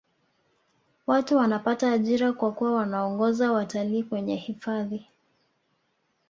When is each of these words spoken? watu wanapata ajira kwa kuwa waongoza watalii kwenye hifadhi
watu 1.07 1.37
wanapata 1.37 1.91
ajira 1.91 2.33
kwa 2.33 2.51
kuwa 2.53 2.71
waongoza 2.71 3.51
watalii 3.51 4.03
kwenye 4.03 4.35
hifadhi 4.35 5.07